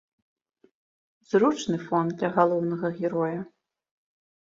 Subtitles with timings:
[1.35, 3.39] Зручны фон для галоўнага героя.